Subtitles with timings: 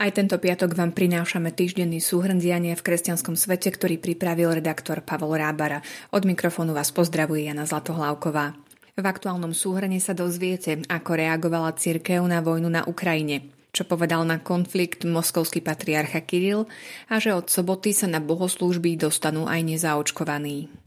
[0.00, 5.36] Aj tento piatok vám prinášame týždenný súhrn diania v kresťanskom svete, ktorý pripravil redaktor Pavol
[5.36, 5.84] Rábara.
[6.16, 8.56] Od mikrofónu vás pozdravuje Jana Zlatohlávková.
[8.96, 14.40] V aktuálnom súhrne sa dozviete, ako reagovala cirkev na vojnu na Ukrajine, čo povedal na
[14.40, 16.64] konflikt moskovský patriarcha Kiril
[17.12, 20.79] a že od soboty sa na bohoslúžby dostanú aj nezaočkovaní.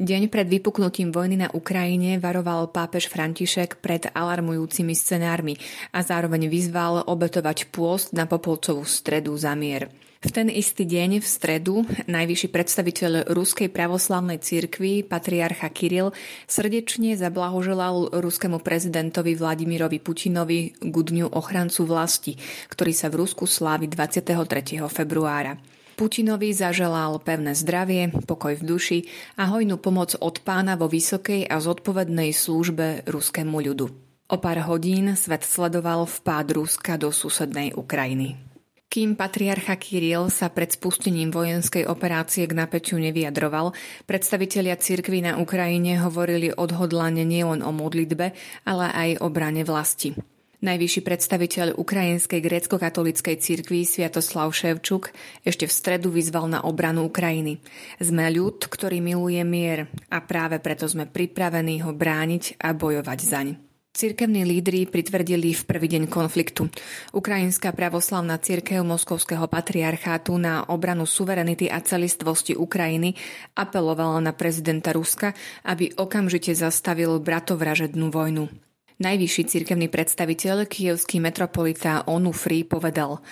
[0.00, 5.60] Deň pred vypuknutím vojny na Ukrajine varoval pápež František pred alarmujúcimi scenármi
[5.92, 9.92] a zároveň vyzval obetovať pôst na Popolcovú stredu za mier.
[10.24, 16.16] V ten istý deň v stredu najvyšší predstaviteľ Ruskej pravoslavnej cirkvi, patriarcha Kiril,
[16.48, 22.40] srdečne zablahoželal ruskému prezidentovi Vladimirovi Putinovi k dňu ochrancu vlasti,
[22.72, 24.80] ktorý sa v Rusku slávi 23.
[24.88, 25.60] februára.
[26.00, 28.98] Putinovi zaželal pevné zdravie, pokoj v duši
[29.36, 33.92] a hojnú pomoc od pána vo vysokej a zodpovednej službe ruskému ľudu.
[34.32, 38.40] O pár hodín svet sledoval vpád Ruska do susednej Ukrajiny.
[38.88, 43.76] Kým patriarcha Kirill sa pred spustením vojenskej operácie k napäťu nevyjadroval,
[44.08, 48.32] predstavitelia cirkvy na Ukrajine hovorili odhodlane nielen o modlitbe,
[48.64, 50.16] ale aj o brane vlasti.
[50.60, 55.08] Najvyšší predstaviteľ ukrajinskej grécko-katolíckej cirkvi Sviatoslav Ševčuk
[55.40, 57.64] ešte v stredu vyzval na obranu Ukrajiny.
[57.96, 63.48] Sme ľud, ktorý miluje mier a práve preto sme pripravení ho brániť a bojovať zaň.
[63.96, 66.68] Cirkevní lídry pritvrdili v prvý deň konfliktu.
[67.16, 73.16] Ukrajinská pravoslavná cirkev Moskovského patriarchátu na obranu suverenity a celistvosti Ukrajiny
[73.56, 75.32] apelovala na prezidenta Ruska,
[75.64, 78.69] aby okamžite zastavil bratovražednú vojnu.
[79.00, 83.24] Najvyšší cirkevný predstaviteľ, kievský metropolita Onufri povedal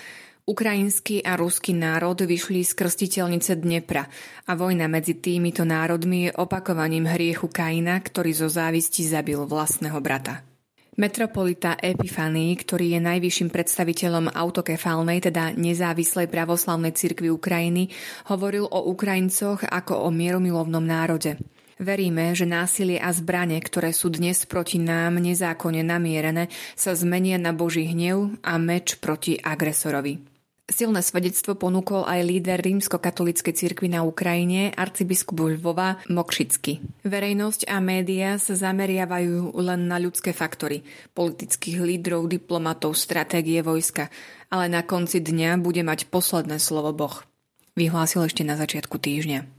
[0.49, 4.09] Ukrajinský a ruský národ vyšli z krstiteľnice Dnepra
[4.49, 10.41] a vojna medzi týmito národmi je opakovaním hriechu Kaina, ktorý zo závisti zabil vlastného brata.
[10.97, 17.93] Metropolita Epifany, ktorý je najvyšším predstaviteľom autokefálnej, teda nezávislej pravoslavnej cirkvi Ukrajiny,
[18.33, 21.37] hovoril o Ukrajincoch ako o mieromilovnom národe.
[21.79, 27.55] Veríme, že násilie a zbranie, ktoré sú dnes proti nám nezákonne namierené, sa zmenia na
[27.55, 30.19] Boží hnev a meč proti agresorovi.
[30.69, 36.85] Silné svedectvo ponúkol aj líder rímsko-katolíckej cirkvi na Ukrajine, arcibiskup Lvova Mokšicky.
[37.09, 40.85] Verejnosť a médiá sa zameriavajú len na ľudské faktory,
[41.17, 44.13] politických lídrov, diplomatov, stratégie vojska,
[44.53, 47.25] ale na konci dňa bude mať posledné slovo Boh.
[47.73, 49.58] Vyhlásil ešte na začiatku týždňa.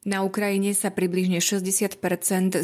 [0.00, 2.00] Na Ukrajine sa približne 60%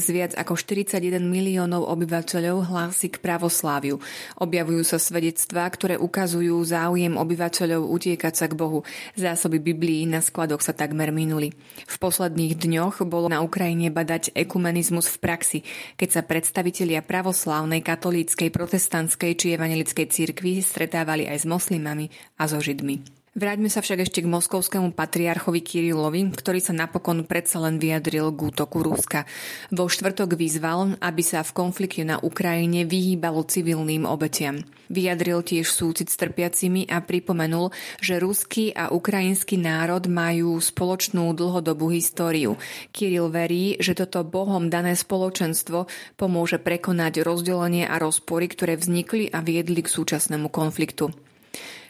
[0.01, 4.01] z viac ako 41 miliónov obyvateľov hlási k pravosláviu.
[4.41, 8.89] Objavujú sa svedectvá, ktoré ukazujú záujem obyvateľov utiekať sa k Bohu.
[9.21, 11.53] Zásoby Biblií na skladoch sa takmer minuli.
[11.85, 15.59] V posledných dňoch bolo na Ukrajine badať ekumenizmus v praxi,
[16.01, 22.09] keď sa predstavitelia pravoslávnej, katolíckej, protestantskej či evangelickej cirkvi stretávali aj s moslimami
[22.41, 23.26] a so židmi.
[23.37, 28.41] Vráťme sa však ešte k moskovskému patriarchovi Kirilovi, ktorý sa napokon predsa len vyjadril k
[28.49, 29.29] útoku Ruska.
[29.69, 34.65] Vo štvrtok vyzval, aby sa v konflikte na Ukrajine vyhýbalo civilným obetiam.
[34.89, 41.93] Vyjadril tiež súcit s trpiacimi a pripomenul, že ruský a ukrajinský národ majú spoločnú dlhodobú
[41.93, 42.57] históriu.
[42.89, 45.85] Kiril verí, že toto Bohom dané spoločenstvo
[46.17, 51.13] pomôže prekonať rozdelenie a rozpory, ktoré vznikli a viedli k súčasnému konfliktu.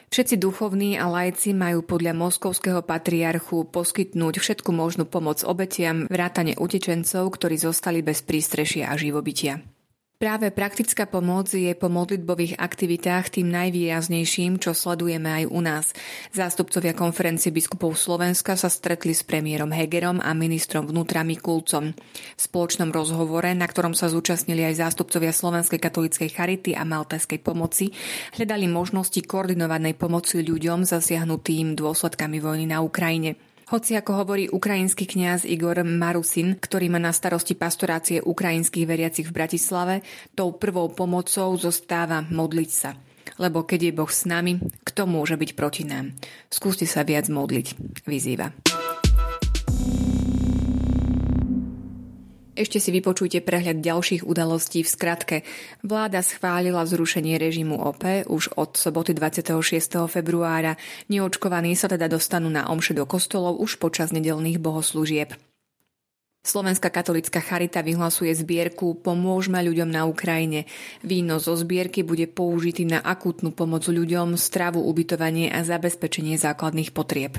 [0.06, 7.34] Všetci duchovní a lajci majú podľa moskovského patriarchu poskytnúť všetku možnú pomoc obetiam, vrátane utečencov,
[7.34, 9.75] ktorí zostali bez prístrešia a živobytia.
[10.16, 15.92] Práve praktická pomoc je po modlitbových aktivitách tým najvýraznejším, čo sledujeme aj u nás.
[16.32, 21.92] Zástupcovia konferencie biskupov Slovenska sa stretli s premiérom Hegerom a ministrom vnútra Mikulcom.
[21.92, 27.92] V spoločnom rozhovore, na ktorom sa zúčastnili aj zástupcovia Slovenskej katolíckej charity a Maltajskej pomoci,
[28.40, 33.36] hľadali možnosti koordinovanej pomoci ľuďom zasiahnutým dôsledkami vojny na Ukrajine.
[33.66, 39.34] Hoci ako hovorí ukrajinský kňaz Igor Marusin, ktorý má na starosti pastorácie ukrajinských veriacich v
[39.34, 40.06] Bratislave,
[40.38, 42.94] tou prvou pomocou zostáva modliť sa.
[43.42, 46.14] Lebo keď je Boh s nami, kto môže byť proti nám?
[46.46, 47.74] Skúste sa viac modliť,
[48.06, 48.54] vyzýva.
[52.56, 55.36] Ešte si vypočujte prehľad ďalších udalostí v skratke.
[55.84, 59.60] Vláda schválila zrušenie režimu OP už od soboty 26.
[60.08, 60.80] februára.
[61.12, 65.36] Neočkovaní sa teda dostanú na omše do kostolov už počas nedelných bohoslúžieb.
[66.46, 70.64] Slovenská katolická charita vyhlasuje zbierku Pomôžme ľuďom na Ukrajine.
[71.04, 77.36] Víno zo zbierky bude použitý na akútnu pomoc ľuďom, stravu, ubytovanie a zabezpečenie základných potrieb.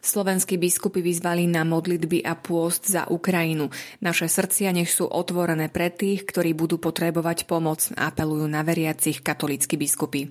[0.00, 3.72] Slovenskí biskupy vyzvali na modlitby a pôst za Ukrajinu.
[3.98, 9.74] Naše srdcia nech sú otvorené pre tých, ktorí budú potrebovať pomoc, apelujú na veriacich katolícky
[9.74, 10.30] biskupy.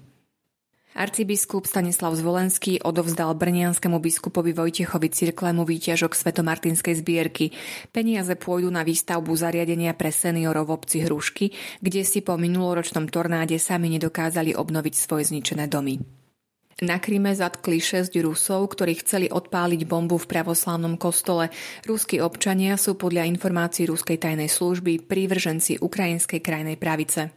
[0.95, 7.51] Arcibiskup Stanislav Zvolenský odovzdal brnianskému biskupovi Vojtechovi Cirklému výťažok Svetomartinskej zbierky.
[7.91, 11.51] Peniaze pôjdu na výstavbu zariadenia pre seniorov v obci Hrušky,
[11.83, 15.99] kde si po minuloročnom tornáde sami nedokázali obnoviť svoje zničené domy.
[16.83, 21.47] Na Kryme zatkli 6 Rusov, ktorí chceli odpáliť bombu v pravoslávnom kostole.
[21.87, 27.31] Ruskí občania sú podľa informácií ruskej tajnej služby prívrženci ukrajinskej krajnej pravice.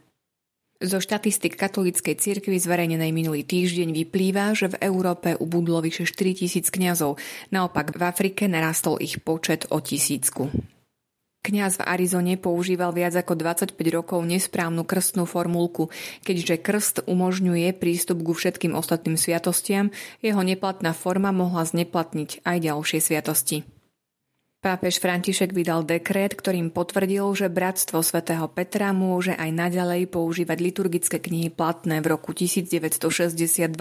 [0.83, 6.67] Zo štatistik katolíckej cirkvi zverejnenej minulý týždeň vyplýva, že v Európe ubudlo vyše 4 tisíc
[6.67, 7.15] kňazov,
[7.55, 10.51] naopak v Afrike narastol ich počet o tisícku.
[11.39, 15.87] Kňaz v Arizone používal viac ako 25 rokov nesprávnu krstnú formulku.
[16.27, 19.87] Keďže krst umožňuje prístup ku všetkým ostatným sviatostiam,
[20.19, 23.63] jeho neplatná forma mohla zneplatniť aj ďalšie sviatosti.
[24.59, 31.23] Pápež František vydal dekrét, ktorým potvrdil, že Bratstvo svätého Petra môže aj naďalej používať liturgické
[31.23, 33.71] knihy platné v roku 1962.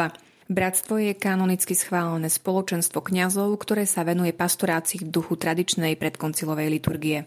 [0.48, 7.26] Bratstvo je kanonicky schválené spoločenstvo kňazov, ktoré sa venuje pastorácii v duchu tradičnej predkoncilovej liturgie.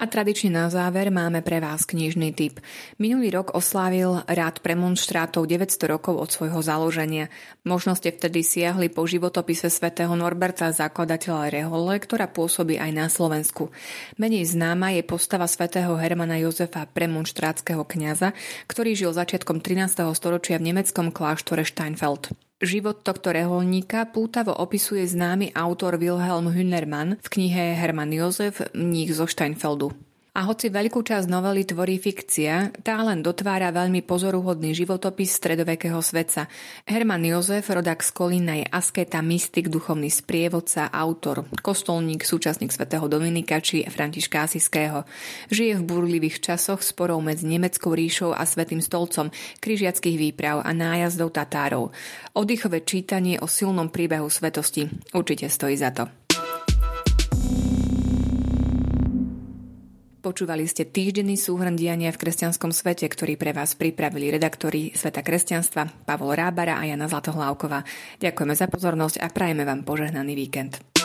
[0.00, 2.56] A tradične na záver máme pre vás knižný tip.
[2.96, 7.28] Minulý rok oslávil rád premonštrátov 900 rokov od svojho založenia.
[7.68, 13.68] Možno ste vtedy siahli po životopise svätého Norberta, zakladateľa Rehole, ktorá pôsobí aj na Slovensku.
[14.16, 18.32] Menej známa je postava svätého Hermana Jozefa premonštrátskeho kňaza,
[18.72, 20.00] ktorý žil začiatkom 13.
[20.16, 22.49] storočia v nemeckom kláštore Steinfeld.
[22.60, 29.24] Život tohto reholníka pútavo opisuje známy autor Wilhelm Hünermann v knihe Hermann Josef Mních zo
[29.26, 30.09] Steinfeldu.
[30.30, 36.46] A hoci veľkú časť novely tvorí fikcia, tá len dotvára veľmi pozoruhodný životopis stredovekého svetca.
[36.86, 43.58] Herman Jozef, rodak z Kolína, je asketa, mystik, duchovný sprievodca, autor, kostolník, súčasník svätého Dominika
[43.58, 45.02] či Františka Asiského.
[45.50, 51.34] Žije v burlivých časoch sporov medzi Nemeckou ríšou a Svetým stolcom, križiackých výprav a nájazdov
[51.34, 51.90] Tatárov.
[52.38, 56.19] Oddychové čítanie o silnom príbehu svetosti určite stojí za to.
[60.30, 66.06] Počúvali ste týždenný súhrn diania v kresťanskom svete, ktorý pre vás pripravili redaktori Sveta kresťanstva
[66.06, 67.82] Pavol Rábara a Jana Zlatohlávková.
[68.22, 70.99] Ďakujeme za pozornosť a prajeme vám požehnaný víkend.